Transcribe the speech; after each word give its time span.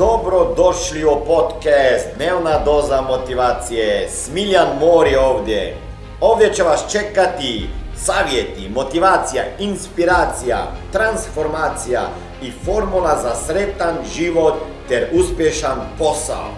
Dobro 0.00 0.54
došli 0.56 1.04
u 1.04 1.24
podcast 1.26 2.08
Dnevna 2.16 2.64
doza 2.64 3.00
motivacije. 3.00 4.08
Smiljan 4.08 4.68
Mor 4.80 5.06
je 5.06 5.20
ovdje. 5.20 5.76
Ovdje 6.20 6.54
će 6.54 6.62
vas 6.62 6.92
čekati 6.92 7.68
savjeti, 7.96 8.68
motivacija, 8.74 9.42
inspiracija, 9.58 10.58
transformacija 10.92 12.00
i 12.42 12.50
formula 12.50 13.18
za 13.22 13.34
sretan 13.34 13.96
život 14.14 14.54
ter 14.88 15.08
uspješan 15.12 15.78
posao. 15.98 16.48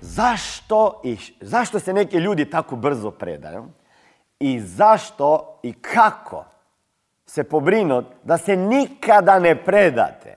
Zašto, 0.00 1.00
i, 1.04 1.16
zašto 1.40 1.80
se 1.80 1.92
neki 1.92 2.16
ljudi 2.16 2.50
tako 2.50 2.76
brzo 2.76 3.10
predaju? 3.10 3.64
I 4.40 4.60
zašto 4.60 5.58
i 5.62 5.72
kako 5.72 6.53
se 7.34 7.44
pobrinuti 7.44 8.08
da 8.22 8.38
se 8.38 8.56
nikada 8.56 9.38
ne 9.38 9.64
predate. 9.64 10.36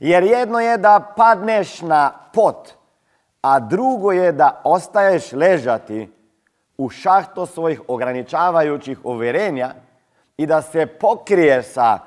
Jer 0.00 0.22
jedno 0.22 0.60
je 0.60 0.76
da 0.78 1.12
padneš 1.16 1.80
na 1.80 2.12
pot, 2.32 2.68
a 3.42 3.60
drugo 3.60 4.12
je 4.12 4.32
da 4.32 4.60
ostaješ 4.64 5.32
ležati 5.32 6.08
u 6.78 6.88
šahto 6.90 7.46
svojih 7.46 7.80
ograničavajućih 7.88 9.04
uvjerenja 9.04 9.74
i 10.36 10.46
da 10.46 10.62
se 10.62 10.86
pokriješ 10.86 11.66
sa 11.66 11.98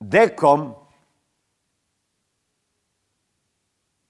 dekom 0.00 0.74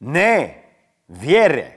ne 0.00 0.62
vjere 1.08 1.72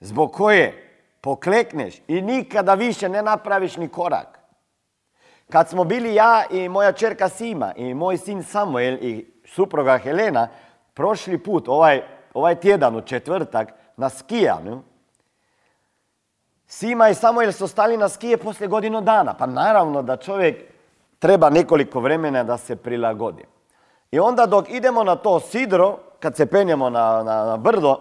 zbog 0.00 0.32
koje 0.32 0.90
poklekneš 1.20 2.02
i 2.08 2.22
nikada 2.22 2.74
više 2.74 3.08
ne 3.08 3.22
napraviš 3.22 3.76
ni 3.76 3.88
korak. 3.88 4.37
Kad 5.52 5.68
smo 5.68 5.84
bili 5.84 6.14
ja 6.14 6.44
i 6.50 6.68
moja 6.68 6.92
čerka 6.92 7.28
Sima 7.28 7.72
i 7.76 7.94
moj 7.94 8.16
sin 8.16 8.42
Samuel 8.42 8.94
i 8.94 9.32
supruga 9.44 9.98
Helena 9.98 10.48
prošli 10.94 11.38
put, 11.38 11.68
ovaj, 11.68 12.02
ovaj 12.34 12.54
tjedan 12.54 12.96
u 12.96 13.00
četvrtak, 13.00 13.72
na 13.96 14.08
skijanju, 14.08 14.82
Sima 16.66 17.08
i 17.08 17.14
Samuel 17.14 17.52
su 17.52 17.68
stali 17.68 17.96
na 17.96 18.08
skije 18.08 18.36
poslije 18.36 18.68
godinu 18.68 19.00
dana. 19.00 19.34
Pa 19.34 19.46
naravno 19.46 20.02
da 20.02 20.16
čovjek 20.16 20.64
treba 21.18 21.50
nekoliko 21.50 22.00
vremena 22.00 22.44
da 22.44 22.56
se 22.56 22.76
prilagodi. 22.76 23.44
I 24.10 24.20
onda 24.20 24.46
dok 24.46 24.70
idemo 24.70 25.04
na 25.04 25.16
to 25.16 25.40
sidro, 25.40 25.98
kad 26.20 26.36
se 26.36 26.46
penjemo 26.46 26.90
na, 26.90 27.22
na, 27.22 27.44
na 27.44 27.56
brdo, 27.56 27.96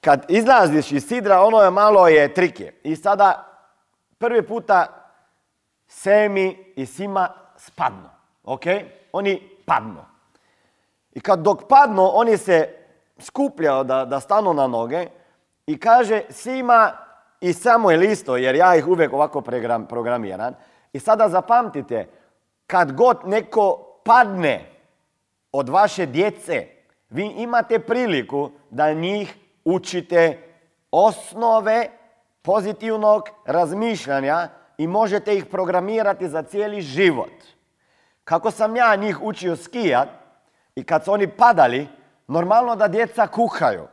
kad 0.00 0.24
izlaziš 0.28 0.92
iz 0.92 1.08
sidra, 1.08 1.40
ono 1.40 1.62
je 1.62 1.70
malo 1.70 2.08
je 2.08 2.34
trike. 2.34 2.72
I 2.82 2.96
sada 2.96 3.46
prvi 4.18 4.46
puta 4.46 5.01
Semi 5.92 6.72
i 6.76 6.86
Sima 6.86 7.28
spadnu. 7.56 8.08
Ok? 8.44 8.62
Oni 9.12 9.48
padnu. 9.66 10.04
I 11.12 11.20
kad 11.20 11.38
dok 11.38 11.68
padnu, 11.68 12.10
oni 12.14 12.36
se 12.36 12.68
skupljaju 13.18 13.84
da, 13.84 14.04
da 14.04 14.20
stanu 14.20 14.54
na 14.54 14.66
noge 14.66 15.06
i 15.66 15.78
kaže 15.80 16.22
Sima 16.30 16.92
i 17.40 17.52
Samuel 17.52 18.02
isto, 18.02 18.36
jer 18.36 18.54
ja 18.54 18.76
ih 18.76 18.88
uvijek 18.88 19.12
ovako 19.12 19.40
program, 19.40 19.86
programiram. 19.86 20.54
I 20.92 21.00
sada 21.00 21.28
zapamtite, 21.28 22.08
kad 22.66 22.92
god 22.92 23.18
neko 23.24 23.98
padne 24.04 24.70
od 25.52 25.68
vaše 25.68 26.06
djece, 26.06 26.66
vi 27.10 27.26
imate 27.26 27.78
priliku 27.78 28.50
da 28.70 28.92
njih 28.92 29.36
učite 29.64 30.38
osnove 30.90 31.88
pozitivnog 32.42 33.28
razmišljanja 33.46 34.48
i 34.78 34.86
možete 34.86 35.36
ih 35.36 35.46
programirati 35.46 36.28
za 36.28 36.42
cijeli 36.42 36.80
život. 36.80 37.32
Kako 38.24 38.50
sam 38.50 38.76
ja 38.76 38.96
njih 38.96 39.22
učio 39.22 39.56
skijat 39.56 40.08
i 40.74 40.84
kad 40.84 41.04
su 41.04 41.12
oni 41.12 41.26
padali, 41.26 41.88
normalno 42.26 42.76
da 42.76 42.88
djeca 42.88 43.26
kuhaju. 43.26 43.86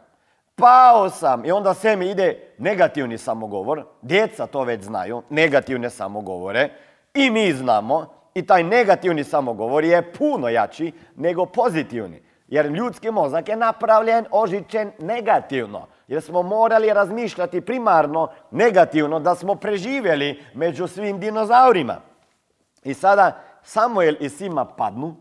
Pao 0.56 1.10
sam 1.10 1.46
i 1.46 1.52
onda 1.52 1.74
sve 1.74 1.96
mi 1.96 2.10
ide 2.10 2.54
negativni 2.58 3.18
samogovor. 3.18 3.84
Djeca 4.02 4.48
to 4.48 4.64
već 4.64 4.84
znaju, 4.84 5.24
negativne 5.30 5.90
samogovore. 5.90 6.70
I 7.14 7.30
mi 7.30 7.54
znamo 7.54 8.06
i 8.34 8.46
taj 8.46 8.64
negativni 8.64 9.24
samogovor 9.24 9.84
je 9.84 10.14
puno 10.14 10.50
jači 10.50 10.92
nego 11.16 11.46
pozitivni. 11.46 12.22
Jer 12.48 12.66
ljudski 12.66 13.12
mozak 13.12 13.50
je 13.50 13.56
napravljen, 13.56 14.26
ožičen 14.32 14.92
negativno 15.00 15.88
jer 16.10 16.22
smo 16.22 16.42
morali 16.44 16.94
razmišljati 16.94 17.62
primarno 17.62 18.32
negativno 18.52 19.20
da 19.20 19.36
smo 19.36 19.56
preživjeli 19.56 20.44
među 20.54 20.88
svim 20.88 21.20
dinozaurima. 21.20 22.02
I 22.84 22.94
sada 22.94 23.42
Samuel 23.64 24.16
i 24.20 24.30
Sima 24.30 24.66
padnu 24.66 25.16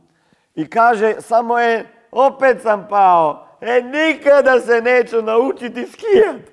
i 0.55 0.71
kaže 0.71 1.15
Samuel, 1.21 1.83
opet 2.11 2.63
sam 2.63 2.87
pao, 2.91 3.47
e 3.61 3.83
nikada 3.83 4.61
se 4.61 4.81
neću 4.81 5.23
naučiti 5.23 5.87
skijat. 5.87 6.53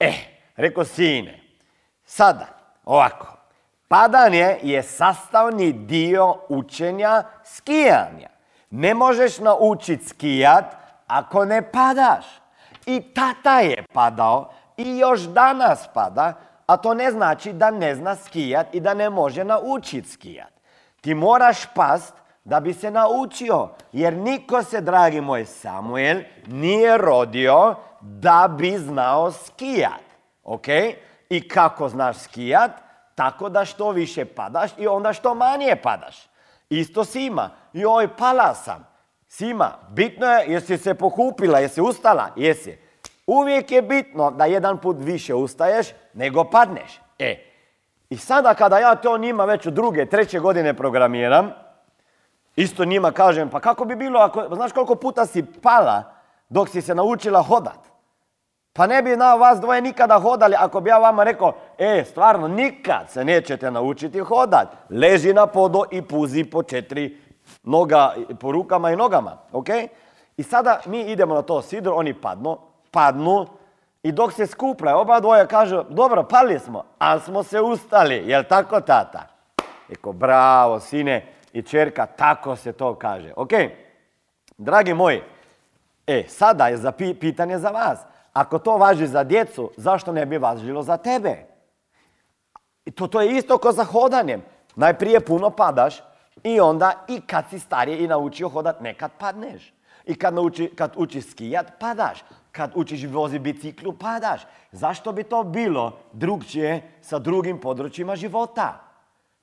E, 0.00 0.12
rekao 0.56 0.84
sine, 0.84 1.40
sada, 2.04 2.46
ovako, 2.84 3.36
padanje 3.88 4.58
je 4.62 4.82
sastavni 4.82 5.72
dio 5.72 6.34
učenja 6.48 7.22
skijanja. 7.44 8.28
Ne 8.70 8.94
možeš 8.94 9.38
naučiti 9.38 10.08
skijat 10.08 10.64
ako 11.06 11.44
ne 11.44 11.70
padaš. 11.72 12.41
I 12.86 13.00
tata 13.00 13.60
je 13.60 13.84
padao 13.92 14.50
i 14.76 14.98
još 14.98 15.20
danas 15.20 15.88
pada, 15.94 16.34
a 16.66 16.76
to 16.76 16.94
ne 16.94 17.10
znači 17.10 17.52
da 17.52 17.70
ne 17.70 17.94
zna 17.94 18.16
skijat 18.16 18.74
i 18.74 18.80
da 18.80 18.94
ne 18.94 19.10
može 19.10 19.44
naučiti 19.44 20.08
skijat. 20.08 20.52
Ti 21.00 21.14
moraš 21.14 21.66
past 21.74 22.14
da 22.44 22.60
bi 22.60 22.74
se 22.74 22.90
naučio, 22.90 23.68
jer 23.92 24.16
niko 24.16 24.62
se, 24.62 24.80
dragi 24.80 25.20
moj 25.20 25.44
Samuel, 25.44 26.20
nije 26.46 26.98
rodio 26.98 27.74
da 28.00 28.48
bi 28.58 28.78
znao 28.78 29.32
skijat. 29.32 30.02
Ok? 30.42 30.66
I 31.28 31.48
kako 31.48 31.88
znaš 31.88 32.16
skijat? 32.16 32.70
Tako 33.14 33.48
da 33.48 33.64
što 33.64 33.90
više 33.90 34.24
padaš 34.24 34.70
i 34.78 34.86
onda 34.86 35.12
što 35.12 35.34
manje 35.34 35.76
padaš. 35.82 36.16
Isto 36.68 37.04
si 37.04 37.24
ima. 37.24 37.50
Joj, 37.72 38.16
pala 38.16 38.54
sam. 38.54 38.91
Sima, 39.34 39.72
bitno 39.88 40.26
je 40.26 40.52
jesi 40.52 40.78
se 40.78 40.94
pokupila, 40.94 41.58
jesi 41.58 41.80
ustala, 41.80 42.28
jesi. 42.36 42.78
Uvijek 43.26 43.70
je 43.70 43.82
bitno 43.82 44.30
da 44.30 44.44
jedan 44.44 44.78
put 44.78 44.96
više 45.00 45.34
ustaješ 45.34 45.88
nego 46.14 46.44
padneš. 46.44 47.00
E, 47.18 47.36
i 48.10 48.16
sada 48.16 48.54
kada 48.54 48.78
ja 48.78 48.94
to 48.94 49.18
njima 49.18 49.44
već 49.44 49.66
u 49.66 49.70
druge, 49.70 50.06
treće 50.06 50.38
godine 50.38 50.74
programiram, 50.74 51.50
isto 52.56 52.84
njima 52.84 53.12
kažem, 53.12 53.50
pa 53.50 53.60
kako 53.60 53.84
bi 53.84 53.96
bilo 53.96 54.20
ako, 54.20 54.54
znaš 54.54 54.72
koliko 54.72 54.94
puta 54.94 55.26
si 55.26 55.44
pala 55.62 56.14
dok 56.48 56.68
si 56.68 56.82
se 56.82 56.94
naučila 56.94 57.42
hodat? 57.42 57.78
Pa 58.72 58.86
ne 58.86 59.02
bi 59.02 59.16
na 59.16 59.34
vas 59.34 59.60
dvoje 59.60 59.80
nikada 59.80 60.18
hodali 60.18 60.56
ako 60.58 60.80
bi 60.80 60.90
ja 60.90 60.98
vama 60.98 61.24
rekao, 61.24 61.52
e, 61.78 62.04
stvarno, 62.04 62.48
nikad 62.48 63.10
se 63.10 63.24
nećete 63.24 63.70
naučiti 63.70 64.20
hodat. 64.20 64.68
Leži 64.90 65.32
na 65.32 65.46
podo 65.46 65.84
i 65.90 66.02
puzi 66.02 66.44
po 66.44 66.62
četiri 66.62 67.31
noga, 67.62 68.14
po 68.40 68.52
rukama 68.52 68.90
i 68.90 68.96
nogama, 68.96 69.38
ok? 69.52 69.68
I 70.36 70.42
sada 70.42 70.80
mi 70.86 71.00
idemo 71.00 71.34
na 71.34 71.42
to 71.42 71.62
sidro, 71.62 71.94
oni 71.94 72.14
padnu, 72.14 72.58
padnu 72.90 73.46
i 74.02 74.12
dok 74.12 74.32
se 74.32 74.46
skupljaju, 74.46 74.98
oba 74.98 75.20
dvoje 75.20 75.46
kažu, 75.46 75.82
dobro, 75.88 76.22
pali 76.22 76.58
smo, 76.58 76.84
ali 76.98 77.20
smo 77.20 77.42
se 77.42 77.60
ustali, 77.60 78.22
jel 78.26 78.44
tako 78.48 78.80
tata? 78.80 79.26
Eko, 79.90 80.12
bravo, 80.12 80.80
sine 80.80 81.26
i 81.52 81.62
čerka, 81.62 82.06
tako 82.06 82.56
se 82.56 82.72
to 82.72 82.94
kaže. 82.94 83.32
Ok, 83.36 83.50
dragi 84.58 84.94
moji, 84.94 85.22
e, 86.06 86.24
sada 86.28 86.68
je 86.68 86.76
za 86.76 86.92
pitanje 86.92 87.58
za 87.58 87.70
vas. 87.70 87.98
Ako 88.32 88.58
to 88.58 88.76
važi 88.76 89.06
za 89.06 89.24
djecu, 89.24 89.70
zašto 89.76 90.12
ne 90.12 90.26
bi 90.26 90.38
važilo 90.38 90.82
za 90.82 90.96
tebe? 90.96 91.36
To, 92.94 93.06
to 93.06 93.20
je 93.20 93.36
isto 93.36 93.58
kao 93.58 93.72
za 93.72 93.84
hodanjem. 93.84 94.42
Najprije 94.76 95.20
puno 95.20 95.50
padaš, 95.50 96.02
i 96.42 96.60
onda 96.60 96.92
i 97.08 97.20
kad 97.20 97.44
si 97.50 97.58
stariji 97.58 98.04
i 98.04 98.08
naučio 98.08 98.48
hodat, 98.48 98.80
nekad 98.80 99.10
padneš. 99.18 99.72
I 100.04 100.14
kad, 100.14 100.34
nauči, 100.34 100.70
kad 100.76 100.92
učiš 100.96 101.30
skijat, 101.30 101.66
padaš. 101.80 102.24
Kad 102.52 102.72
učiš 102.74 103.04
vozi 103.04 103.38
biciklu, 103.38 103.92
padaš. 103.92 104.40
Zašto 104.72 105.12
bi 105.12 105.22
to 105.22 105.42
bilo 105.42 105.98
drugčije 106.12 106.90
sa 107.02 107.18
drugim 107.18 107.60
područjima 107.60 108.16
života? 108.16 108.80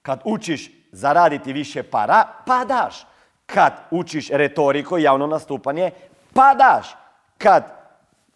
Kad 0.02 0.22
učiš 0.26 0.72
zaraditi 0.92 1.54
više 1.54 1.84
para, 1.84 2.24
padaš. 2.46 3.06
Kad 3.46 3.74
učiš 3.92 4.30
retoriku, 4.30 4.98
javno 4.98 5.28
nastupanje, 5.28 5.92
padaš. 6.34 6.96
Kad 7.38 7.64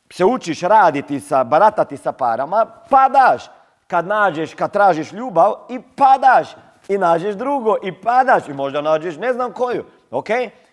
se 0.09 0.25
učiš 0.25 0.61
raditi 0.61 1.19
sa, 1.19 1.43
baratati 1.43 1.97
sa 1.97 2.11
parama, 2.11 2.65
padaš. 2.89 3.43
Kad 3.87 4.07
nađeš, 4.07 4.53
kad 4.53 4.71
tražiš 4.71 5.11
ljubav 5.11 5.53
i 5.69 5.79
padaš 5.95 6.47
i 6.87 6.97
nađeš 6.97 7.35
drugo 7.35 7.75
i 7.83 7.91
padaš 7.91 8.47
i 8.47 8.53
možda 8.53 8.81
nađeš 8.81 9.17
ne 9.17 9.33
znam 9.33 9.53
koju. 9.53 9.85
Ok? 10.11 10.27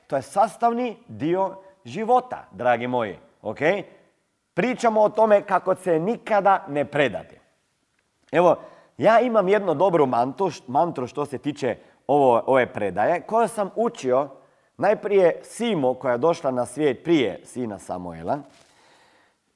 To 0.06 0.16
je 0.16 0.22
sastavni 0.22 0.96
dio 1.08 1.56
života, 1.84 2.44
dragi 2.50 2.86
moji. 2.86 3.18
Ok? 3.42 3.58
Pričamo 4.54 5.00
o 5.00 5.08
tome 5.08 5.42
kako 5.42 5.74
se 5.74 5.98
nikada 5.98 6.64
ne 6.68 6.84
predate. 6.84 7.40
Evo, 8.32 8.56
ja 8.98 9.20
imam 9.20 9.48
jednu 9.48 9.74
dobru 9.74 10.06
mantru, 10.06 10.50
mantru 10.66 11.06
što 11.06 11.26
se 11.26 11.38
tiče 11.38 11.76
ovo, 12.06 12.42
ove 12.46 12.66
predaje, 12.66 13.20
koje 13.20 13.48
sam 13.48 13.70
učio 13.76 14.28
najprije 14.76 15.40
Simo 15.42 15.94
koja 15.94 16.12
je 16.12 16.18
došla 16.18 16.50
na 16.50 16.66
svijet 16.66 17.04
prije 17.04 17.40
sina 17.44 17.78
Samuela. 17.78 18.38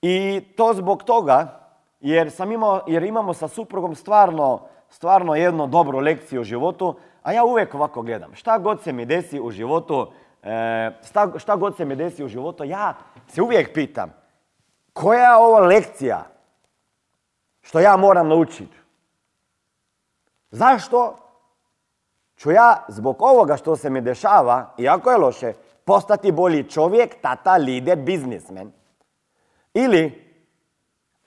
I 0.02 0.40
to 0.56 0.72
zbog 0.74 1.02
toga 1.02 1.60
jer, 2.00 2.30
sam 2.30 2.52
imao, 2.52 2.80
jer 2.86 3.02
imamo 3.02 3.34
sa 3.34 3.48
suprugom 3.48 3.94
stvarno, 3.94 4.60
stvarno 4.88 5.34
jednu 5.34 5.66
dobru 5.66 5.98
lekciju 5.98 6.40
u 6.40 6.44
životu, 6.44 6.96
a 7.22 7.32
ja 7.32 7.44
uvijek 7.44 7.74
ovako 7.74 8.02
gledam. 8.02 8.34
Šta 8.34 8.58
god 8.58 8.82
se 8.82 8.92
mi 8.92 9.06
desi 9.06 9.40
u 9.40 9.50
životu, 9.50 10.12
e, 10.42 10.90
šta, 11.06 11.32
šta 11.36 11.56
god 11.56 11.76
se 11.76 11.84
mi 11.84 11.96
desi 11.96 12.24
u 12.24 12.28
životu, 12.28 12.64
ja 12.64 12.94
se 13.28 13.42
uvijek 13.42 13.74
pitam 13.74 14.14
koja 14.92 15.30
je 15.30 15.36
ovo 15.36 15.58
lekcija 15.58 16.24
što 17.60 17.80
ja 17.80 17.96
moram 17.96 18.28
naučiti? 18.28 18.76
Zašto 20.50 21.16
ću 22.36 22.50
ja 22.50 22.84
zbog 22.88 23.22
ovoga 23.22 23.56
što 23.56 23.76
se 23.76 23.90
mi 23.90 24.00
dešava, 24.00 24.74
iako 24.78 25.10
je 25.10 25.18
loše, 25.18 25.52
postati 25.84 26.32
bolji 26.32 26.70
čovjek, 26.70 27.20
tata, 27.20 27.56
lider, 27.56 27.98
biznismen? 27.98 28.72
Ili 29.74 30.24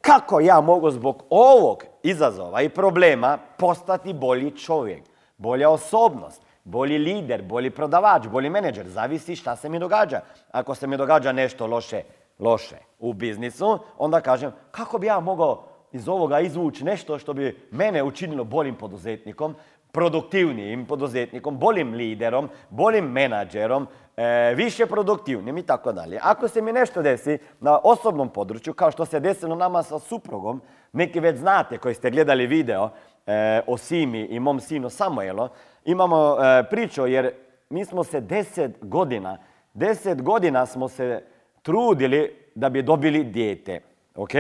kako 0.02 0.40
ja 0.40 0.62
mogu 0.62 0.92
zbog 0.92 1.24
ovog 1.30 1.84
izazova 2.10 2.62
i 2.62 2.70
problema 2.70 3.38
postati 3.58 4.14
bolji 4.14 4.52
čovjek, 4.52 5.04
bolja 5.38 5.70
osobnost, 5.70 6.42
bolji 6.64 6.98
lider, 6.98 7.42
bolji 7.42 7.70
prodavač, 7.70 8.28
bolji 8.28 8.50
menadžer, 8.50 8.88
zavisi 8.88 9.36
šta 9.36 9.56
se 9.56 9.70
mi 9.70 9.80
događa. 9.80 10.22
Ako 10.52 10.76
se 10.76 10.88
mi 10.88 10.98
događa 10.98 11.32
nešto 11.32 11.68
loše, 11.68 12.02
loše 12.40 12.78
u 13.00 13.14
biznisu, 13.14 13.80
onda 13.98 14.22
kažem 14.22 14.52
kako 14.72 14.98
bi 14.98 15.08
ja 15.08 15.20
mogao 15.20 15.64
iz 15.92 16.08
ovoga 16.08 16.40
izvući 16.40 16.84
nešto 16.84 17.20
što 17.20 17.34
bi 17.34 17.68
mene 17.72 18.04
učinilo 18.04 18.44
boljim 18.44 18.76
poduzetnikom, 18.76 19.56
produktivnijim 19.92 20.86
poduzetnikom, 20.86 21.58
boljim 21.58 21.94
liderom, 21.94 22.50
boljim 22.70 23.06
menadžerom, 23.06 23.88
e, 24.18 24.54
više 24.56 24.86
produktivnim 24.86 25.58
i 25.58 25.64
tako 25.64 25.92
dalje. 25.92 26.20
Ako 26.22 26.48
se 26.48 26.62
mi 26.62 26.72
nešto 26.72 27.02
desi 27.02 27.38
na 27.60 27.80
osobnom 27.84 28.30
području, 28.30 28.74
kao 28.74 28.92
što 28.92 29.06
se 29.06 29.20
desilo 29.20 29.56
nama 29.56 29.84
sa 29.84 30.00
suprugom, 30.00 30.62
neki 30.94 31.20
već 31.20 31.38
znate 31.38 31.78
koji 31.78 31.96
ste 31.96 32.10
gledali 32.10 32.48
video 32.48 32.90
e, 33.26 33.62
o 33.68 33.78
Simi 33.78 34.22
i 34.22 34.40
mom 34.40 34.60
sinu 34.60 34.90
Samuelo, 34.90 35.50
imamo 35.86 36.38
e, 36.40 36.64
priču 36.70 37.08
jer 37.08 37.32
mi 37.70 37.86
smo 37.86 38.04
se 38.04 38.22
deset 38.22 38.72
godina, 38.82 39.38
deset 39.74 40.22
godina 40.22 40.66
smo 40.66 40.88
se 40.88 41.24
trudili 41.62 42.36
da 42.56 42.70
bi 42.70 42.82
dobili 42.82 43.24
dijete. 43.24 43.82
Ok? 44.16 44.32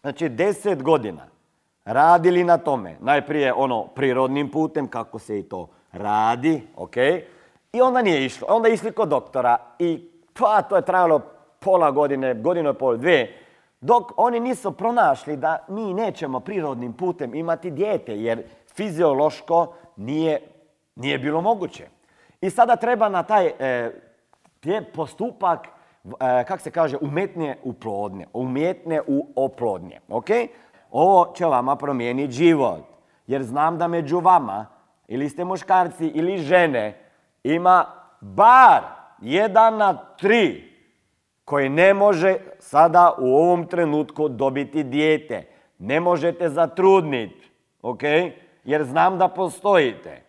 Znači 0.00 0.28
deset 0.28 0.82
godina 0.82 1.26
radili 1.84 2.44
na 2.44 2.58
tome. 2.58 2.96
Najprije 3.00 3.52
ono 3.52 3.86
prirodnim 3.86 4.50
putem, 4.50 4.88
kako 4.88 5.18
se 5.18 5.38
i 5.38 5.42
to 5.42 5.68
radi, 5.92 6.62
ok? 6.76 6.94
I 7.72 7.80
onda 7.80 8.02
nije 8.02 8.24
išlo. 8.24 8.46
Onda 8.50 8.68
išli 8.68 8.92
kod 8.92 9.08
doktora 9.08 9.58
i 9.78 10.10
pa 10.40 10.62
to 10.62 10.76
je 10.76 10.84
trajalo 10.84 11.20
pola 11.58 11.90
godine, 11.90 12.34
godinu 12.34 12.70
i 12.70 12.74
pol, 12.74 12.96
dvije, 12.96 13.38
dok 13.80 14.12
oni 14.16 14.40
nisu 14.40 14.72
pronašli 14.72 15.36
da 15.36 15.64
mi 15.68 15.94
nećemo 15.94 16.40
prirodnim 16.40 16.92
putem 16.92 17.34
imati 17.34 17.70
dijete, 17.70 18.16
jer 18.16 18.42
fiziološko 18.74 19.74
nije, 19.96 20.40
nije 20.96 21.18
bilo 21.18 21.40
moguće. 21.40 21.86
I 22.40 22.50
sada 22.50 22.76
treba 22.76 23.08
na 23.08 23.22
taj 23.22 23.52
e, 23.58 23.90
postupak, 24.94 25.66
e, 25.66 26.44
kak 26.44 26.60
se 26.60 26.70
kaže, 26.70 26.96
umetnije 27.00 27.58
uplodnje, 27.62 28.26
umjetne 28.32 29.00
u 29.06 29.26
oplodnje, 29.36 30.00
ok? 30.08 30.28
Ovo 30.90 31.32
će 31.34 31.46
vama 31.46 31.76
promijeniti 31.76 32.32
život. 32.32 32.80
Jer 33.26 33.42
znam 33.42 33.78
da 33.78 33.88
među 33.88 34.18
vama, 34.18 34.66
ili 35.08 35.28
ste 35.28 35.44
muškarci 35.44 36.06
ili 36.06 36.38
žene, 36.38 37.01
ima 37.44 37.84
bar 38.20 38.82
jedan 39.20 39.76
na 39.76 39.94
tri 40.16 40.72
koji 41.44 41.68
ne 41.68 41.94
može 41.94 42.36
sada 42.58 43.12
u 43.18 43.36
ovom 43.36 43.66
trenutku 43.66 44.28
dobiti 44.28 44.82
dijete. 44.82 45.46
Ne 45.78 46.00
možete 46.00 46.48
zatrudniti, 46.48 47.50
ok? 47.82 48.02
Jer 48.64 48.84
znam 48.84 49.18
da 49.18 49.28
postojite. 49.28 50.22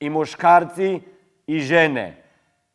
I 0.00 0.10
muškarci 0.10 1.00
i 1.46 1.60
žene 1.60 2.22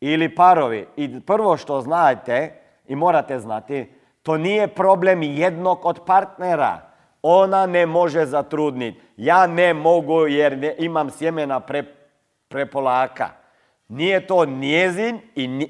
ili 0.00 0.34
parovi. 0.34 0.86
I 0.96 1.20
prvo 1.20 1.56
što 1.56 1.80
znate 1.80 2.52
i 2.88 2.96
morate 2.96 3.38
znati, 3.38 3.92
to 4.22 4.36
nije 4.36 4.68
problem 4.68 5.22
jednog 5.22 5.80
od 5.82 6.00
partnera. 6.06 6.90
Ona 7.22 7.66
ne 7.66 7.86
može 7.86 8.26
zatrudniti. 8.26 9.00
Ja 9.16 9.46
ne 9.46 9.74
mogu 9.74 10.26
jer 10.26 10.58
ne, 10.58 10.74
imam 10.78 11.10
sjemena 11.10 11.60
pre, 11.60 11.84
prepolaka. 12.54 13.28
Nije 13.88 14.26
to 14.26 14.44
njezin 14.44 15.20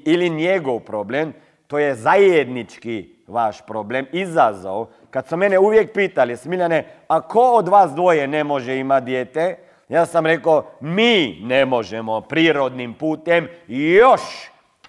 ili 0.05 0.29
njegov 0.29 0.79
problem, 0.79 1.33
to 1.67 1.79
je 1.79 1.95
zajednički 1.95 3.09
vaš 3.27 3.65
problem, 3.65 4.05
izazov. 4.11 4.85
Kad 5.09 5.27
su 5.27 5.37
mene 5.37 5.59
uvijek 5.59 5.93
pitali, 5.93 6.37
Smiljane, 6.37 6.85
a 7.07 7.21
ko 7.21 7.41
od 7.41 7.67
vas 7.67 7.91
dvoje 7.91 8.27
ne 8.27 8.43
može 8.43 8.77
imati 8.77 9.05
dijete? 9.05 9.57
Ja 9.89 10.05
sam 10.05 10.25
rekao, 10.25 10.65
mi 10.79 11.39
ne 11.41 11.65
možemo 11.65 12.21
prirodnim 12.21 12.93
putem 12.93 13.47
još 13.67 14.21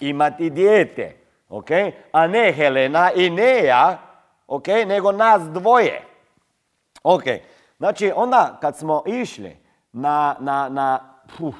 imati 0.01 0.51
dijete 0.51 1.27
ok? 1.49 1.71
A 2.13 2.27
ne 2.27 2.53
Helena 2.53 3.13
i 3.13 3.31
ne 3.31 3.65
ja, 3.65 3.99
ok? 4.47 4.67
Nego 4.87 5.13
nas 5.13 5.43
dvoje. 5.43 6.03
Ok, 7.03 7.23
znači 7.79 8.13
onda 8.15 8.59
kad 8.61 8.77
smo 8.77 9.03
išli 9.07 9.57
na, 9.93 10.37
na, 10.41 10.69
na 10.69 11.17
puf, 11.39 11.55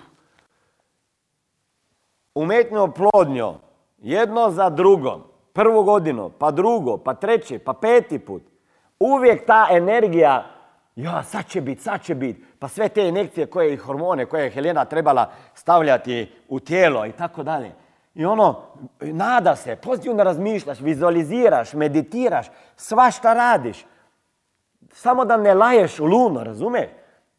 umetnju 2.37 2.93
plodnju, 2.93 3.55
jedno 3.99 4.51
za 4.51 4.71
drugom, 4.71 5.23
prvu 5.53 5.83
godinu, 5.83 6.31
pa 6.39 6.51
drugo, 6.51 6.99
pa 6.99 7.15
treći, 7.15 7.59
pa 7.59 7.73
peti 7.73 8.19
put, 8.19 8.43
uvijek 9.01 9.47
ta 9.47 9.67
energija, 9.71 10.47
ja, 10.97 11.23
sad 11.23 11.47
će 11.47 11.61
biti, 11.61 11.83
sad 11.83 12.03
će 12.03 12.15
biti, 12.15 12.45
pa 12.59 12.69
sve 12.69 12.89
te 12.89 13.09
injekcije 13.09 13.47
koje 13.47 13.73
i 13.73 13.77
hormone 13.77 14.27
koje 14.27 14.45
je 14.45 14.51
Helena 14.51 14.85
trebala 14.85 15.31
stavljati 15.55 16.33
u 16.49 16.61
tijelo 16.61 17.07
i 17.07 17.13
tako 17.13 17.43
dalje. 17.43 17.73
I 18.15 18.25
ono, 18.25 18.63
nada 19.01 19.57
se, 19.57 19.77
pozitivno 19.77 20.25
razmišljaš, 20.25 20.81
vizualiziraš, 20.81 21.73
meditiraš, 21.73 22.47
svašta 22.77 23.35
radiš. 23.35 23.87
Samo 24.93 25.25
da 25.25 25.37
ne 25.37 25.55
laješ 25.55 26.01
u 26.01 26.05
luno, 26.05 26.45
razumiješ? 26.45 26.91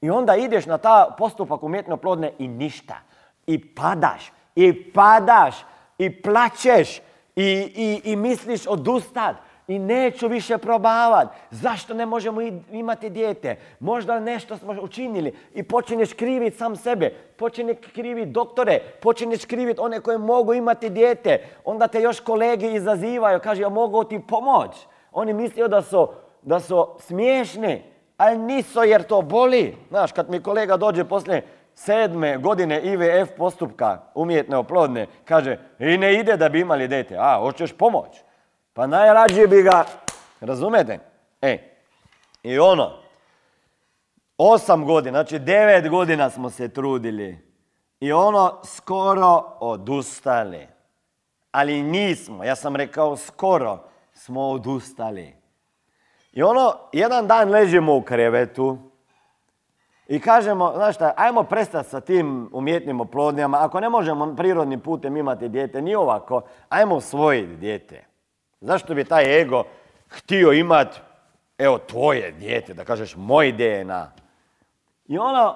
I 0.02 0.10
onda 0.10 0.36
ideš 0.36 0.66
na 0.66 0.78
ta 0.78 1.16
postupak 1.18 1.64
umjetno 1.64 1.98
plodne 1.98 2.34
i 2.40 2.48
ništa. 2.48 2.96
I 3.48 3.76
padaš, 3.76 4.32
i 4.58 4.92
padaš, 4.92 5.56
i 5.98 6.22
plaćeš, 6.22 6.98
i, 7.36 7.72
i, 7.76 8.02
i 8.12 8.16
misliš 8.16 8.68
odustat 8.68 9.36
i 9.68 9.80
neću 9.80 10.28
više 10.28 10.58
probavati. 10.58 11.38
Zašto 11.52 11.94
ne 11.94 12.06
možemo 12.06 12.42
imati 12.72 13.10
dijete? 13.10 13.56
Možda 13.80 14.20
nešto 14.20 14.58
smo 14.58 14.76
učinili 14.82 15.36
i 15.54 15.64
počinješ 15.64 16.14
kriviti 16.14 16.58
sam 16.58 16.76
sebe. 16.76 17.10
Počinješ 17.38 17.78
kriviti 17.94 18.32
doktore, 18.32 18.80
počinješ 19.02 19.46
kriviti 19.46 19.82
one 19.82 20.00
koje 20.00 20.18
mogu 20.18 20.54
imati 20.54 20.90
dijete. 20.90 21.40
Onda 21.66 21.88
te 21.88 22.02
još 22.02 22.20
kolege 22.20 22.74
izazivaju, 22.74 23.40
kaže 23.44 23.62
ja 23.62 23.70
mogu 23.70 24.04
ti 24.04 24.22
pomoć. 24.28 24.72
Oni 25.12 25.34
misliju 25.34 25.68
da 25.68 25.82
su, 25.82 26.08
da 26.42 26.60
su 26.60 26.88
smiješni, 27.00 27.84
ali 28.18 28.38
nisu 28.38 28.84
jer 28.84 29.04
to 29.04 29.22
boli. 29.22 29.76
Znaš, 29.90 30.12
kad 30.12 30.30
mi 30.30 30.44
kolega 30.44 30.78
dođe 30.78 31.04
poslije 31.04 31.42
sedme 31.78 32.38
godine 32.38 32.82
IVF 32.82 33.30
postupka 33.38 34.02
umjetne 34.16 34.58
oplodne, 34.58 35.08
kaže 35.26 35.58
i 35.80 35.98
ne 35.98 36.20
ide 36.20 36.38
da 36.38 36.50
bi 36.50 36.60
imali 36.60 36.88
dijete. 36.88 37.16
A, 37.20 37.40
hoćeš 37.40 37.74
pomoć? 37.78 38.18
Pa 38.74 38.88
najrađe 38.88 39.48
bi 39.48 39.62
ga, 39.62 39.86
razumete? 40.42 41.00
E, 41.42 41.58
i 42.44 42.60
ono, 42.60 42.92
osam 44.38 44.86
godina, 44.86 45.24
znači 45.24 45.40
devet 45.40 45.90
godina 45.90 46.30
smo 46.30 46.50
se 46.50 46.70
trudili 46.70 47.38
i 48.00 48.12
ono 48.12 48.62
skoro 48.64 49.44
odustali. 49.60 50.68
Ali 51.52 51.84
nismo, 51.84 52.44
ja 52.44 52.56
sam 52.56 52.76
rekao 52.76 53.18
skoro 53.18 53.84
smo 54.14 54.50
odustali. 54.50 55.36
I 56.32 56.44
ono, 56.44 56.74
jedan 56.94 57.28
dan 57.28 57.50
ležimo 57.50 57.96
u 57.96 58.02
krevetu 58.02 58.78
i 60.08 60.20
kažemo, 60.20 60.74
znaš 60.76 60.96
šta, 60.96 61.14
ajmo 61.18 61.44
prestati 61.44 61.90
sa 61.90 62.02
tim 62.02 62.50
umjetnim 62.54 63.02
oplodnjama. 63.02 63.58
Ako 63.62 63.80
ne 63.80 63.90
možemo 63.90 64.36
prirodnim 64.36 64.80
putem 64.80 65.18
imati 65.18 65.50
dijete, 65.50 65.82
ni 65.82 65.96
ovako, 65.96 66.42
ajmo 66.70 66.96
usvojiti 66.96 67.56
dijete. 67.56 68.04
Zašto 68.62 68.94
bi 68.94 69.06
taj 69.06 69.42
ego 69.42 69.64
htio 70.10 70.54
imat, 70.54 71.02
evo, 71.58 71.78
tvoje 71.78 72.32
dijete, 72.32 72.74
da 72.74 72.84
kažeš 72.84 73.16
moj 73.16 73.52
DNA. 73.52 74.12
I 75.06 75.18
ono, 75.18 75.56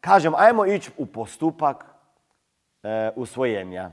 kažem, 0.00 0.34
ajmo 0.36 0.66
ići 0.66 0.90
u 0.96 1.06
postupak 1.06 1.84
e, 2.82 3.10
usvojenja. 3.16 3.90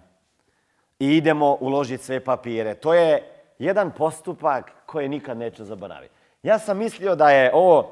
I 1.00 1.18
idemo 1.18 1.58
uložiti 1.60 2.04
sve 2.04 2.20
papire. 2.20 2.76
To 2.76 2.94
je 2.94 3.32
jedan 3.60 3.92
postupak 3.92 4.72
koji 4.86 5.10
nikad 5.10 5.38
neću 5.38 5.66
zaboraviti. 5.66 6.14
Ja 6.44 6.60
sam 6.60 6.78
mislio 6.78 7.16
da 7.16 7.30
je 7.30 7.52
ovo 7.54 7.92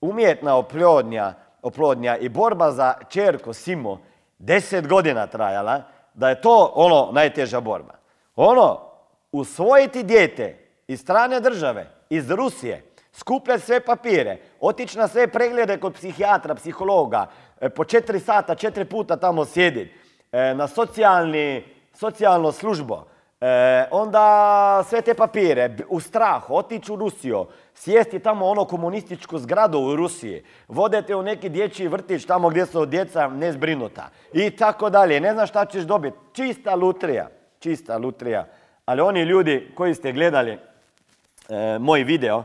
umjetna 0.00 0.56
oplodnja, 0.56 1.34
oplodnja 1.66 2.16
i 2.16 2.28
borba 2.28 2.72
za 2.72 2.94
čerko 3.08 3.52
Simo 3.52 4.00
deset 4.38 4.88
godina 4.88 5.26
trajala, 5.26 5.82
da 6.14 6.28
je 6.28 6.40
to 6.40 6.72
ono 6.74 7.12
najteža 7.12 7.60
borba. 7.60 7.94
Ono, 8.36 8.80
usvojiti 9.32 10.02
dijete 10.02 10.58
iz 10.88 11.00
strane 11.00 11.40
države, 11.40 11.90
iz 12.10 12.30
Rusije, 12.30 12.82
skupljati 13.12 13.64
sve 13.64 13.80
papire, 13.80 14.38
otići 14.60 14.98
na 14.98 15.08
sve 15.08 15.26
preglede 15.26 15.78
kod 15.80 15.94
psihijatra, 15.94 16.54
psihologa, 16.54 17.26
e, 17.60 17.68
po 17.68 17.84
četiri 17.84 18.20
sata, 18.20 18.54
četiri 18.54 18.84
puta 18.84 19.16
tamo 19.16 19.44
sjediti, 19.44 19.94
e, 20.32 20.54
na 20.54 20.68
socijalni, 20.68 21.64
socijalno 21.92 22.52
službo, 22.52 23.04
e, 23.46 23.88
onda 23.90 24.82
sve 24.88 25.02
te 25.02 25.14
papire, 25.14 25.76
u 25.88 26.00
strah, 26.00 26.50
otići 26.50 26.92
u 26.92 26.96
Rusiju, 26.96 27.46
sjesti 27.74 28.18
tamo 28.18 28.46
ono 28.46 28.64
komunističku 28.64 29.38
zgradu 29.38 29.78
u 29.78 29.96
Rusiji, 29.96 30.42
vodete 30.68 31.16
u 31.16 31.22
neki 31.22 31.48
dječji 31.48 31.88
vrtić 31.88 32.24
tamo 32.24 32.48
gdje 32.48 32.66
su 32.66 32.86
djeca 32.86 33.28
nezbrinuta 33.28 34.08
i 34.32 34.50
tako 34.50 34.90
dalje. 34.90 35.20
Ne 35.20 35.32
znaš 35.32 35.50
šta 35.50 35.64
ćeš 35.64 35.82
dobiti. 35.82 36.16
Čista 36.32 36.74
lutrija, 36.74 37.28
čista 37.58 37.98
lutrija. 37.98 38.46
Ali 38.84 39.00
oni 39.00 39.22
ljudi 39.22 39.72
koji 39.74 39.94
ste 39.94 40.12
gledali 40.12 40.58
moj 41.80 42.02
video, 42.02 42.44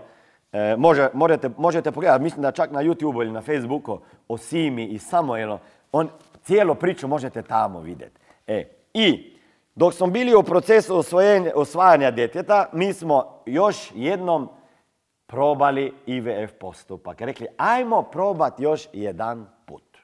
E, 0.54 0.76
može, 0.78 1.10
možete, 1.14 1.50
možete 1.58 1.92
pogledati, 1.92 2.24
mislim 2.24 2.42
da 2.42 2.52
čak 2.52 2.72
na 2.72 2.84
YouTube 2.84 3.22
ili 3.22 3.32
na 3.32 3.42
Facebooku 3.42 4.00
o 4.28 4.38
Simi 4.38 4.86
i 4.86 5.00
Samuelu, 5.00 5.60
on 5.92 6.10
cijelu 6.44 6.76
priču 6.76 7.08
možete 7.08 7.42
tamo 7.42 7.80
vidjeti. 7.80 8.20
E, 8.48 8.64
I 8.94 9.36
dok 9.76 9.94
smo 9.94 10.08
bili 10.08 10.36
u 10.36 10.44
procesu 10.44 11.04
osvajanja 11.56 12.12
djeteta, 12.12 12.70
mi 12.74 12.94
smo 12.94 13.42
još 13.46 13.92
jednom 13.96 14.50
probali 15.26 15.94
IVF 16.06 16.52
postupak. 16.60 17.22
Rekli, 17.22 17.48
ajmo 17.58 18.04
probati 18.04 18.64
još 18.64 18.88
jedan 18.94 19.50
put. 19.66 19.98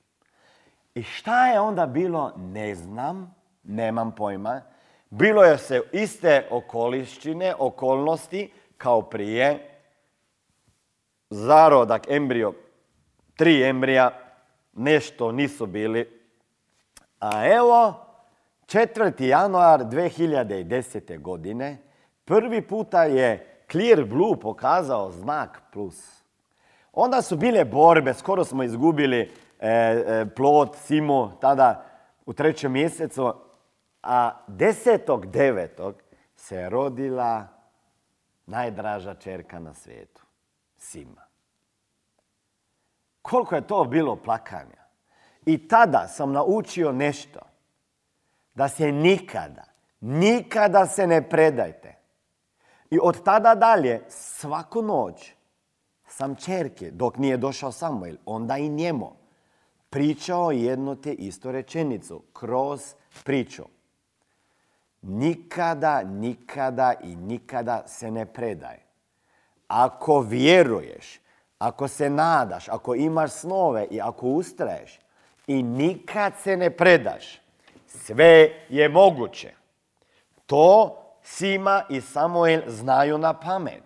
I 0.96 1.04
šta 1.04 1.48
je 1.48 1.60
onda 1.60 1.86
bilo, 1.86 2.34
ne 2.38 2.76
znam, 2.76 3.36
nemam 3.64 4.12
pojma. 4.12 4.62
Bilo 5.10 5.44
je 5.44 5.58
se 5.58 5.82
iste 5.92 6.48
okolišćine, 6.52 7.54
okolnosti 7.60 8.52
kao 8.78 9.02
prije, 9.02 9.80
zarodak, 11.30 12.08
embrio, 12.10 12.54
tri 13.36 13.64
embrija, 13.64 14.12
nešto 14.74 15.32
nisu 15.32 15.66
bili. 15.66 16.22
A 17.20 17.48
evo, 17.48 18.07
4. 18.68 19.24
januar 19.24 19.80
2010. 19.80 21.22
godine, 21.22 21.78
prvi 22.26 22.68
puta 22.68 23.04
je 23.04 23.62
Clear 23.72 24.06
Blue 24.06 24.40
pokazao 24.40 25.12
znak 25.12 25.62
plus. 25.74 26.24
Onda 26.94 27.22
su 27.22 27.38
bile 27.38 27.66
borbe, 27.66 28.14
skoro 28.14 28.46
smo 28.46 28.64
izgubili 28.64 29.32
e, 29.60 29.70
e, 29.70 30.26
plot, 30.36 30.76
Simu, 30.76 31.32
tada 31.42 31.86
u 32.26 32.34
trećem 32.34 32.72
mjesecu, 32.72 33.34
a 34.04 34.32
10.9. 34.48 35.94
se 36.36 36.70
rodila 36.70 37.48
najdraža 38.46 39.14
čerka 39.14 39.60
na 39.60 39.74
svijetu. 39.74 40.22
Sima. 40.78 41.22
Koliko 43.22 43.56
je 43.56 43.68
to 43.68 43.84
bilo 43.84 44.16
plakanja. 44.16 44.88
I 45.46 45.68
tada 45.68 46.08
sam 46.08 46.32
naučio 46.32 46.92
nešto. 46.92 47.40
Da 48.58 48.68
se 48.68 48.92
nikada, 48.92 49.64
nikada 50.02 50.86
se 50.86 51.08
ne 51.08 51.30
predajte. 51.30 51.96
I 52.90 53.00
od 53.02 53.24
tada 53.24 53.56
dalje, 53.56 54.02
svaku 54.10 54.82
noć, 54.82 55.34
sam 56.08 56.36
čerke, 56.36 56.92
dok 56.92 57.18
nije 57.18 57.38
došao 57.38 57.72
Samuel, 57.72 58.16
onda 58.26 58.58
i 58.58 58.70
njemu, 58.70 59.12
pričao 59.90 60.52
jednu 60.52 60.96
te 60.96 61.14
istu 61.14 61.52
rečenicu, 61.52 62.24
kroz 62.34 62.94
priču. 63.24 63.64
Nikada, 65.02 66.04
nikada 66.04 66.94
i 67.04 67.16
nikada 67.16 67.84
se 67.88 68.12
ne 68.12 68.26
predaj. 68.26 68.78
Ako 69.68 70.20
vjeruješ, 70.20 71.20
ako 71.60 71.88
se 71.88 72.10
nadaš, 72.10 72.70
ako 72.70 72.96
imaš 72.96 73.32
snove 73.32 73.88
i 73.92 74.02
ako 74.02 74.28
ustraješ 74.28 75.00
i 75.48 75.64
nikad 75.64 76.34
se 76.44 76.58
ne 76.58 76.70
predaš, 76.70 77.47
sve 77.88 78.50
je 78.70 78.90
moguće. 78.90 79.54
To 80.46 80.98
Sima 81.24 81.84
i 81.90 82.02
Samuel 82.02 82.62
znaju 82.68 83.18
na 83.18 83.34
pamet. 83.34 83.84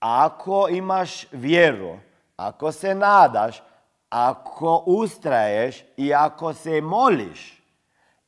Ako 0.00 0.68
imaš 0.70 1.26
vjeru, 1.32 1.98
ako 2.36 2.72
se 2.72 2.94
nadaš, 2.94 3.62
ako 4.10 4.82
ustraješ 4.86 5.84
i 5.96 6.14
ako 6.14 6.52
se 6.52 6.80
moliš 6.80 7.62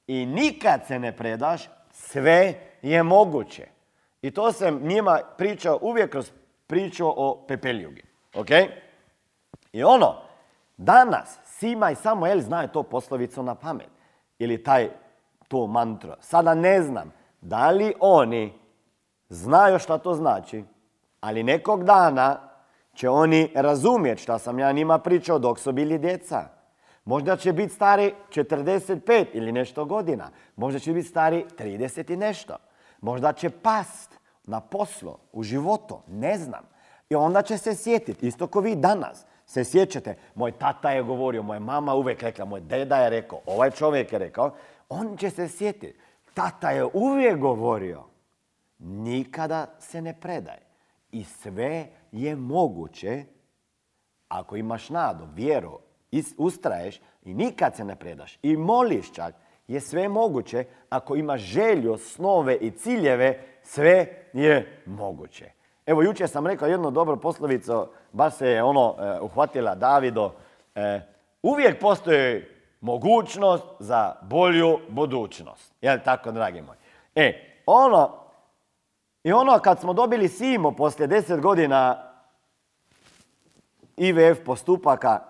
i 0.06 0.26
nikad 0.26 0.86
se 0.86 0.98
ne 0.98 1.16
predaš, 1.16 1.68
sve 1.90 2.54
je 2.82 3.02
moguće. 3.02 3.66
I 4.22 4.30
to 4.30 4.52
sam 4.52 4.80
njima 4.82 5.20
pričao 5.36 5.78
uvijek 5.82 6.10
kroz 6.10 6.30
priču 6.66 7.06
o 7.06 7.44
pepeljugi. 7.48 8.02
Ok? 8.34 8.50
I 9.72 9.84
ono, 9.84 10.16
danas 10.76 11.38
Sima 11.44 11.90
i 11.90 11.94
Samuel 11.94 12.40
znaju 12.40 12.68
to 12.68 12.82
poslovicu 12.82 13.42
na 13.42 13.54
pamet. 13.54 13.97
Ili 14.38 14.62
taj, 14.62 14.90
to 15.48 15.66
mantro. 15.66 16.16
Sada 16.20 16.54
ne 16.54 16.82
znam 16.82 17.12
da 17.40 17.70
li 17.70 17.94
oni 18.00 18.52
znaju 19.28 19.78
šta 19.78 19.98
to 19.98 20.14
znači, 20.14 20.64
ali 21.20 21.42
nekog 21.42 21.84
dana 21.84 22.48
će 22.94 23.08
oni 23.08 23.52
razumjeti 23.54 24.22
šta 24.22 24.38
sam 24.38 24.58
ja 24.58 24.72
njima 24.72 24.98
pričao 24.98 25.38
dok 25.38 25.58
su 25.58 25.72
bili 25.72 25.98
djeca. 25.98 26.48
Možda 27.04 27.36
će 27.36 27.52
biti 27.52 27.74
stari 27.74 28.14
45 28.30 29.26
ili 29.32 29.52
nešto 29.52 29.84
godina. 29.84 30.30
Možda 30.56 30.78
će 30.78 30.92
biti 30.92 31.08
stari 31.08 31.44
30 31.58 32.12
i 32.12 32.16
nešto. 32.16 32.56
Možda 33.00 33.32
će 33.32 33.50
past 33.50 34.18
na 34.44 34.60
poslu, 34.60 35.16
u 35.32 35.42
životu, 35.42 35.98
ne 36.06 36.38
znam. 36.38 36.64
I 37.10 37.14
onda 37.14 37.42
će 37.42 37.58
se 37.58 37.74
sjetiti, 37.74 38.26
isto 38.26 38.46
ko 38.46 38.60
vi 38.60 38.76
danas. 38.76 39.26
Se 39.48 39.64
sjećate, 39.64 40.16
moj 40.34 40.52
tata 40.52 40.90
je 40.90 41.02
govorio, 41.02 41.42
moja 41.42 41.60
mama 41.60 41.94
uvijek 41.94 42.22
rekla, 42.22 42.44
moj 42.44 42.60
deda 42.60 42.96
je 42.96 43.10
rekao, 43.10 43.40
ovaj 43.46 43.70
čovjek 43.70 44.12
je 44.12 44.18
rekao, 44.18 44.54
on 44.88 45.16
će 45.16 45.30
se 45.30 45.48
sjetiti. 45.48 45.98
Tata 46.34 46.70
je 46.70 46.84
uvijek 46.92 47.38
govorio, 47.38 48.04
nikada 48.78 49.66
se 49.78 50.02
ne 50.02 50.20
predaj. 50.20 50.58
I 51.12 51.24
sve 51.24 51.86
je 52.12 52.36
moguće, 52.36 53.24
ako 54.28 54.56
imaš 54.56 54.90
nadu, 54.90 55.24
vjeru, 55.34 55.78
ustraješ 56.36 57.00
i 57.24 57.34
nikad 57.34 57.76
se 57.76 57.84
ne 57.84 57.96
predaš 57.96 58.38
i 58.42 58.56
moliš 58.56 59.12
čak, 59.12 59.34
je 59.68 59.80
sve 59.80 60.08
moguće. 60.08 60.64
Ako 60.90 61.16
imaš 61.16 61.40
želju, 61.40 61.98
snove 61.98 62.56
i 62.56 62.70
ciljeve, 62.70 63.44
sve 63.62 64.06
je 64.32 64.82
moguće. 64.86 65.57
Evo, 65.88 66.02
jučer 66.02 66.28
sam 66.28 66.46
rekao 66.46 66.68
jednu 66.68 66.90
dobru 66.90 67.20
poslovicu, 67.20 67.86
baš 68.12 68.34
se 68.34 68.48
je 68.48 68.62
ono 68.62 68.94
e, 68.98 69.20
uhvatila 69.20 69.74
Davido. 69.74 70.32
E, 70.74 71.00
uvijek 71.42 71.80
postoji 71.80 72.44
mogućnost 72.80 73.64
za 73.78 74.14
bolju 74.22 74.78
budućnost. 74.88 75.74
Jel 75.80 75.98
tako, 76.04 76.32
dragi 76.32 76.62
moji? 76.62 76.78
E, 77.14 77.56
ono, 77.66 78.14
i 79.24 79.32
ono 79.32 79.58
kad 79.58 79.80
smo 79.80 79.92
dobili 79.92 80.28
Simo 80.28 80.72
poslije 80.72 81.06
deset 81.06 81.40
godina 81.40 82.12
IVF 83.96 84.38
postupaka, 84.44 85.20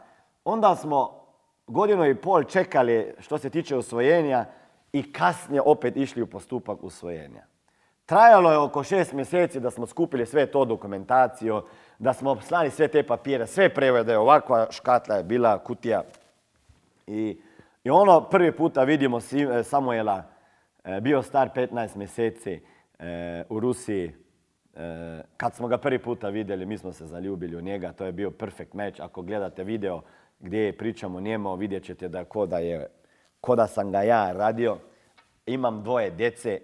onda 0.45 0.77
smo 0.77 1.27
godinu 1.67 2.07
i 2.07 2.15
pol 2.15 2.45
čekali 2.45 3.15
što 3.19 3.39
se 3.39 3.51
tiče 3.51 3.77
usvojenja 3.77 4.45
i 4.93 5.13
kasnije 5.13 5.63
opet 5.63 5.97
išli 5.97 6.23
u 6.23 6.27
postupak 6.27 6.79
usvojenja. 6.83 7.58
Trajalo 8.09 8.51
je 8.51 8.59
oko 8.59 8.83
šest 8.83 9.13
mjeseci 9.13 9.61
da 9.61 9.71
smo 9.71 9.87
skupili 9.87 10.27
sve 10.27 10.47
to 10.47 10.65
dokumentaciju, 10.65 11.63
da 11.99 12.13
smo 12.13 12.41
slali 12.41 12.71
sve 12.71 12.89
te 12.89 13.03
papire, 13.03 13.47
sve 13.47 13.75
prevode, 13.75 14.19
ovakva 14.19 14.67
škatla 14.71 15.15
je 15.15 15.25
bila, 15.25 15.59
kutija. 15.59 16.03
I, 17.07 17.41
i 17.85 17.91
ono 17.91 18.21
prvi 18.21 18.53
puta 18.57 18.85
vidimo 18.85 19.19
e, 19.19 19.63
Samuela, 19.63 20.23
e, 20.85 21.01
bio 21.01 21.23
star 21.23 21.49
15 21.55 21.97
mjeseci 21.97 22.61
e, 22.99 23.45
u 23.49 23.61
Rusiji. 23.61 24.15
Kad 25.37 25.55
smo 25.55 25.69
ga 25.69 25.79
prvi 25.79 25.99
puta 25.99 26.29
vidjeli, 26.29 26.67
mi 26.67 26.79
smo 26.79 26.93
se 26.93 27.07
zaljubili 27.07 27.57
u 27.57 27.61
njega, 27.61 27.93
to 27.93 28.05
je 28.05 28.13
bio 28.13 28.31
perfect 28.31 28.75
match. 28.75 29.01
Ako 29.01 29.23
gledate 29.23 29.65
video 29.65 30.03
gdje 30.41 30.77
pričamo 30.79 31.21
njemu, 31.21 31.57
vidjet 31.57 31.85
ćete 31.85 32.09
da 32.09 32.25
ko 32.25 32.47
da, 32.47 32.59
je, 32.59 32.87
ko 33.41 33.57
da 33.57 33.67
sam 33.67 33.93
ga 33.93 34.03
ja 34.03 34.33
radio 34.33 34.79
imam 35.49 35.83
dvoje 35.83 36.11
djece, 36.11 36.61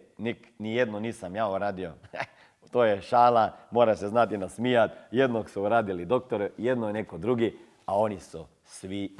ni 0.58 0.74
jedno 0.74 1.00
nisam 1.00 1.36
ja 1.36 1.50
uradio. 1.50 1.92
to 2.72 2.84
je 2.84 3.02
šala, 3.02 3.52
mora 3.70 3.96
se 3.96 4.08
znati 4.08 4.38
nasmijat. 4.38 4.90
Jednog 5.10 5.50
su 5.50 5.62
uradili 5.62 6.04
doktor, 6.04 6.48
jedno 6.58 6.86
je 6.86 6.92
neko 6.92 7.18
drugi, 7.18 7.58
a 7.86 7.98
oni 7.98 8.20
su 8.20 8.46
svi 8.64 9.16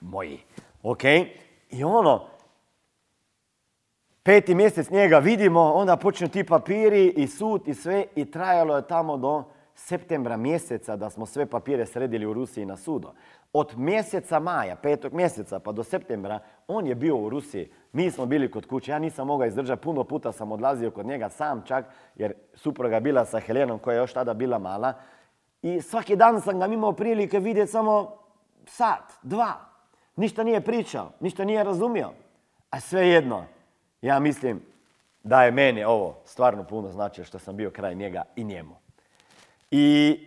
moji. 0.00 0.40
Ok? 0.82 1.04
I 1.70 1.84
ono, 1.84 2.26
peti 4.22 4.54
mjesec 4.54 4.90
njega 4.90 5.18
vidimo, 5.18 5.60
onda 5.60 5.96
počnu 5.96 6.28
ti 6.28 6.44
papiri 6.44 7.06
i 7.16 7.26
sud 7.26 7.68
i 7.68 7.74
sve 7.74 8.06
i 8.14 8.30
trajalo 8.30 8.76
je 8.76 8.86
tamo 8.86 9.16
do 9.16 9.44
septembra 9.74 10.36
mjeseca 10.36 10.96
da 10.96 11.10
smo 11.10 11.26
sve 11.26 11.46
papire 11.46 11.86
sredili 11.86 12.26
u 12.26 12.32
Rusiji 12.32 12.66
na 12.66 12.76
sudo. 12.76 13.12
Od 13.52 13.78
mjeseca 13.78 14.38
maja, 14.40 14.76
petog 14.76 15.12
mjeseca 15.12 15.58
pa 15.58 15.72
do 15.72 15.84
septembra, 15.84 16.40
on 16.68 16.86
je 16.86 16.94
bio 16.94 17.16
u 17.16 17.28
Rusiji. 17.28 17.70
Mi 17.92 18.10
smo 18.10 18.26
bili 18.26 18.50
kod 18.50 18.66
kuće, 18.66 18.92
ja 18.92 18.98
nisam 18.98 19.26
mogao 19.26 19.46
izdržati, 19.46 19.82
puno 19.82 20.04
puta 20.04 20.32
sam 20.32 20.52
odlazio 20.52 20.90
kod 20.90 21.06
njega 21.06 21.28
sam 21.28 21.62
čak, 21.66 21.84
jer 22.14 22.32
supruga 22.54 23.00
bila 23.00 23.24
sa 23.24 23.38
Helenom 23.38 23.78
koja 23.78 23.94
je 23.94 23.98
još 23.98 24.12
tada 24.12 24.34
bila 24.34 24.58
mala. 24.58 24.94
I 25.62 25.80
svaki 25.80 26.16
dan 26.16 26.40
sam 26.40 26.58
ga 26.58 26.66
imao 26.66 26.92
prilike 26.92 27.38
vidjeti 27.38 27.72
samo 27.72 28.16
sat, 28.66 29.12
dva. 29.22 29.52
Ništa 30.16 30.42
nije 30.42 30.60
pričao, 30.60 31.10
ništa 31.20 31.44
nije 31.44 31.64
razumio. 31.64 32.10
A 32.70 32.80
svejedno, 32.80 33.44
ja 34.02 34.18
mislim 34.18 34.62
da 35.22 35.42
je 35.42 35.50
meni 35.50 35.84
ovo 35.84 36.18
stvarno 36.24 36.64
puno 36.64 36.92
znači 36.92 37.24
što 37.24 37.38
sam 37.38 37.56
bio 37.56 37.70
kraj 37.70 37.94
njega 37.94 38.22
i 38.36 38.44
njemu. 38.44 38.74
I 39.70 40.18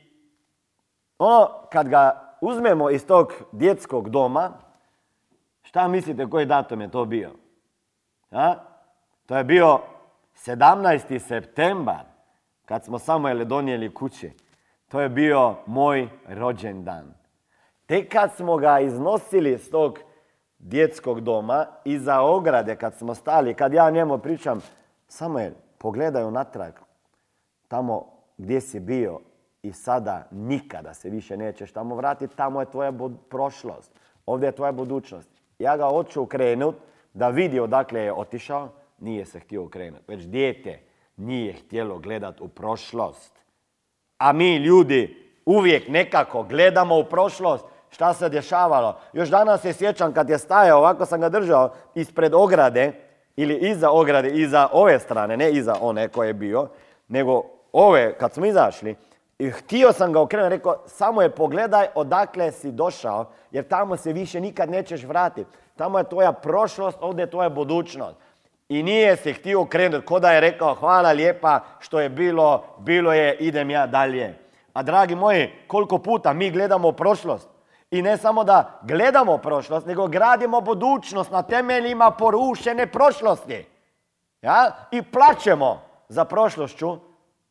ono, 1.17 1.49
kad 1.71 1.89
ga 1.89 2.35
uzmemo 2.41 2.89
iz 2.89 3.05
tog 3.05 3.33
djetskog 3.51 4.09
doma, 4.09 4.51
šta 5.61 5.87
mislite 5.87 6.29
koji 6.29 6.45
datum 6.45 6.81
je 6.81 6.91
to 6.91 7.05
bio? 7.05 7.31
To 9.25 9.37
je 9.37 9.43
bio 9.43 9.79
17. 10.35 11.19
septembar, 11.19 12.05
kad 12.65 12.85
smo 12.85 12.99
Samuele 12.99 13.45
donijeli 13.45 13.93
kući. 13.93 14.31
To 14.87 15.01
je 15.01 15.09
bio 15.09 15.55
moj 15.65 16.09
rođendan. 16.27 17.13
Tek 17.85 18.11
kad 18.11 18.35
smo 18.35 18.57
ga 18.57 18.79
iznosili 18.79 19.57
s 19.57 19.69
tog 19.69 19.99
djetskog 20.59 21.21
doma, 21.21 21.65
iza 21.83 22.21
ograde, 22.21 22.75
kad 22.75 22.93
smo 22.95 23.15
stali, 23.15 23.53
kad 23.53 23.73
ja 23.73 23.89
njemu 23.89 24.17
pričam, 24.17 24.61
Samuel, 25.07 25.51
pogledaj 25.77 26.23
unatrag, 26.23 26.73
tamo 27.67 28.05
gdje 28.37 28.61
si 28.61 28.79
bio 28.79 29.19
i 29.61 29.71
sada 29.73 30.27
nikada 30.31 30.93
se 30.93 31.09
više 31.09 31.37
nećeš 31.37 31.71
tamo 31.71 31.95
vratiti, 31.95 32.35
tamo 32.35 32.59
je 32.59 32.71
tvoja 32.71 32.91
prošlost, 33.29 33.91
ovdje 34.25 34.47
je 34.47 34.55
tvoja 34.55 34.71
budućnost. 34.71 35.29
Ja 35.59 35.77
ga 35.77 35.85
hoću 35.85 36.21
ukrenut 36.21 36.75
da 37.15 37.29
vidi 37.29 37.59
odakle 37.59 38.01
je 38.01 38.13
otišao, 38.13 38.69
nije 38.99 39.25
se 39.25 39.39
htio 39.39 39.63
ukrenuti. 39.63 40.03
Već 40.07 40.23
dijete 40.23 40.79
nije 41.17 41.53
htjelo 41.53 41.99
gledat 41.99 42.41
u 42.41 42.47
prošlost. 42.47 43.31
A 44.17 44.33
mi 44.33 44.55
ljudi 44.55 45.17
uvijek 45.45 45.87
nekako 45.87 46.43
gledamo 46.43 46.99
u 46.99 47.03
prošlost 47.03 47.65
šta 47.89 48.13
se 48.13 48.29
dešavalo. 48.29 48.99
Još 49.13 49.29
danas 49.29 49.61
se 49.61 49.73
sjećam 49.73 50.13
kad 50.13 50.29
je 50.29 50.37
stajao, 50.37 50.79
ovako 50.79 51.05
sam 51.05 51.21
ga 51.21 51.29
držao 51.29 51.73
ispred 51.95 52.33
ograde 52.33 52.91
ili 53.35 53.69
iza 53.69 53.91
ograde, 53.91 54.29
iza 54.29 54.69
ove 54.71 54.99
strane, 54.99 55.37
ne 55.37 55.51
iza 55.51 55.75
one 55.81 56.07
koje 56.07 56.27
je 56.27 56.33
bio, 56.33 56.67
nego 57.07 57.43
ove, 57.71 58.17
kad 58.17 58.33
smo 58.33 58.45
izašli, 58.45 58.95
i 59.39 59.51
htio 59.51 59.91
sam 59.91 60.13
ga 60.13 60.21
okrenuti, 60.21 60.49
rekao, 60.49 60.83
samo 60.87 61.21
je 61.21 61.29
pogledaj 61.29 61.87
odakle 61.95 62.51
si 62.51 62.71
došao, 62.71 63.31
jer 63.51 63.67
tamo 63.67 63.97
se 63.97 64.13
više 64.13 64.39
nikad 64.39 64.69
nećeš 64.69 65.03
vratiti. 65.03 65.49
Tamo 65.75 65.97
je 65.97 66.09
tvoja 66.09 66.31
prošlost, 66.31 66.97
ovdje 67.01 67.23
je 67.23 67.29
tvoja 67.29 67.49
budućnost. 67.49 68.17
I 68.69 68.83
nije 68.83 69.15
se 69.15 69.33
htio 69.33 69.61
okrenuti, 69.61 70.05
ko 70.05 70.19
da 70.19 70.31
je 70.31 70.41
rekao, 70.41 70.75
hvala 70.75 71.11
lijepa 71.11 71.59
što 71.79 71.99
je 71.99 72.09
bilo, 72.09 72.63
bilo 72.79 73.13
je, 73.13 73.37
idem 73.39 73.69
ja 73.69 73.87
dalje. 73.87 74.37
A 74.73 74.83
dragi 74.83 75.15
moji, 75.15 75.51
koliko 75.67 75.97
puta 75.97 76.33
mi 76.33 76.51
gledamo 76.51 76.91
prošlost. 76.91 77.49
I 77.91 78.01
ne 78.01 78.17
samo 78.17 78.43
da 78.43 78.79
gledamo 78.83 79.37
prošlost, 79.37 79.87
nego 79.87 80.07
gradimo 80.07 80.61
budućnost 80.61 81.31
na 81.31 81.41
temeljima 81.41 82.11
porušene 82.11 82.87
prošlosti. 82.87 83.65
Ja? 84.41 84.71
I 84.91 85.01
plaćemo 85.01 85.81
za 86.09 86.25
prošlošću 86.25 86.97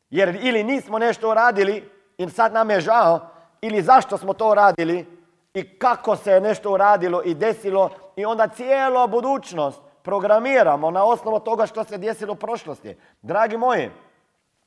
jer 0.09 0.39
ili 0.41 0.63
nismo 0.63 0.99
nešto 0.99 1.29
uradili 1.29 1.89
i 2.17 2.29
sad 2.29 2.53
nam 2.53 2.69
je 2.69 2.81
žao, 2.81 3.19
ili 3.61 3.81
zašto 3.81 4.17
smo 4.17 4.33
to 4.33 4.51
uradili 4.51 5.05
i 5.53 5.77
kako 5.79 6.15
se 6.15 6.31
je 6.31 6.41
nešto 6.41 6.71
uradilo 6.71 7.21
i 7.23 7.33
desilo 7.33 7.89
i 8.15 8.25
onda 8.25 8.47
cijelo 8.47 9.07
budućnost 9.07 9.81
programiramo 10.03 10.91
na 10.91 11.05
osnovu 11.05 11.39
toga 11.39 11.65
što 11.65 11.83
se 11.83 11.97
desilo 11.97 12.33
u 12.33 12.35
prošlosti. 12.35 12.95
Dragi 13.21 13.57
moji, 13.57 13.89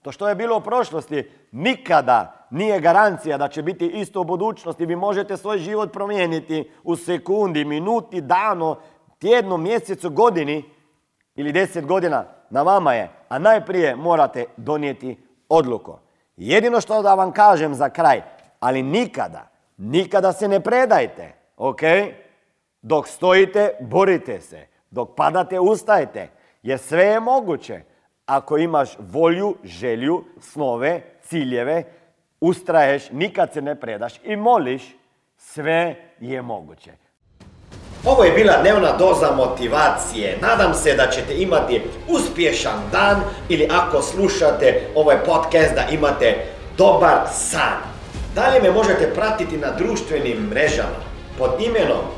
to 0.03 0.13
što 0.13 0.29
je 0.29 0.35
bilo 0.35 0.57
u 0.57 0.61
prošlosti 0.61 1.31
nikada 1.53 2.47
nije 2.51 2.81
garancija 2.81 3.39
da 3.39 3.49
će 3.49 3.63
biti 3.63 3.87
isto 3.87 4.21
u 4.21 4.25
budućnosti. 4.25 4.87
Vi 4.87 4.97
možete 4.97 5.37
svoj 5.37 5.59
život 5.59 5.93
promijeniti 5.93 6.71
u 6.85 6.97
sekundi, 6.97 7.65
minuti, 7.65 8.21
dano, 8.21 8.77
tjednu, 9.19 9.57
mjesecu, 9.57 10.11
godini 10.11 10.65
ili 11.35 11.53
deset 11.53 11.87
godina. 11.87 12.25
Na 12.51 12.63
vama 12.63 12.95
je. 12.95 13.11
A 13.29 13.39
najprije 13.39 13.97
morate 13.97 14.45
donijeti 14.57 15.23
odluku. 15.49 15.99
Jedino 16.37 16.81
što 16.81 17.03
da 17.03 17.15
vam 17.15 17.33
kažem 17.33 17.75
za 17.75 17.89
kraj, 17.89 18.23
ali 18.61 18.83
nikada, 18.83 19.49
nikada 19.77 20.33
se 20.33 20.49
ne 20.49 20.61
predajte, 20.61 21.35
ok? 21.57 21.81
Dok 22.89 23.09
stojite, 23.09 23.71
borite 23.81 24.41
se. 24.41 24.67
Dok 24.91 25.09
padate, 25.17 25.61
ustajte. 25.61 26.29
Jer 26.63 26.79
sve 26.79 27.05
je 27.05 27.21
moguće. 27.21 27.81
Ako 28.27 28.59
imaš 28.59 28.91
volju, 28.99 29.57
želju, 29.65 30.25
snove, 30.41 31.01
ciljeve, 31.23 31.83
ustraješ, 32.41 33.11
nikad 33.11 33.53
se 33.53 33.63
ne 33.63 33.81
predaš 33.81 34.15
i 34.25 34.37
moliš, 34.37 34.83
sve 35.37 35.97
je 36.21 36.43
moguće. 36.43 36.91
Ovo 38.05 38.25
je 38.25 38.33
bila 38.33 38.63
dnevna 38.63 38.97
doza 38.97 39.31
motivacije. 39.37 40.39
Nadam 40.43 40.75
se 40.75 40.95
da 40.95 41.07
ćete 41.07 41.43
imati 41.43 41.83
uspješan 42.09 42.81
dan 42.93 43.21
ili 43.49 43.69
ako 43.71 44.03
slušate 44.03 44.81
ovaj 44.95 45.25
podcast 45.25 45.75
da 45.75 45.85
imate 45.91 46.35
dobar 46.77 47.19
san. 47.33 47.83
Dalje 48.35 48.63
me 48.63 48.71
možete 48.71 49.15
pratiti 49.15 49.57
na 49.57 49.71
društvenim 49.71 50.39
mrežama 50.51 51.01
pod 51.39 51.51
imenom 51.61 52.18